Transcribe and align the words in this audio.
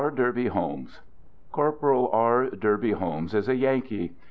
DERBY 0.09 0.47
HOLMES 0.47 0.99
Corporal 1.51 2.09
R. 2.11 2.49
Derby 2.49 2.93
Holmes 2.93 3.35
is 3.35 3.47
a 3.47 3.53
Yankee. 3.55 4.13